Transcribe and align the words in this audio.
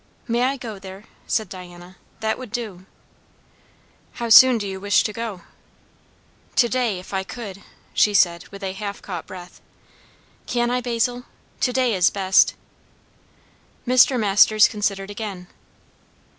"May 0.27 0.41
I 0.41 0.57
go 0.57 0.79
there?" 0.79 1.03
said 1.27 1.47
Diana. 1.47 1.95
"That 2.21 2.39
would 2.39 2.51
do." 2.51 2.87
"How 4.13 4.29
soon 4.29 4.57
do 4.57 4.67
you 4.67 4.79
wish 4.79 5.03
to 5.03 5.13
go?" 5.13 5.43
"To 6.55 6.67
day, 6.67 6.97
if 6.97 7.13
I 7.13 7.23
could!" 7.23 7.61
she 7.93 8.15
said 8.15 8.47
with 8.47 8.63
a 8.63 8.73
half 8.73 9.03
caught 9.03 9.27
breath. 9.27 9.61
"Can 10.47 10.71
I, 10.71 10.81
Basil? 10.81 11.25
To 11.59 11.71
day 11.71 11.93
is 11.93 12.09
best." 12.09 12.55
Mr. 13.85 14.19
Masters 14.19 14.67
considered 14.67 15.11
again. 15.11 15.45